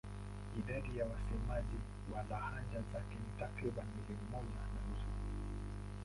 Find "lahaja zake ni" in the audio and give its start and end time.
2.29-3.39